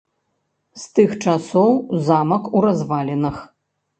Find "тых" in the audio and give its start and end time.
0.99-1.09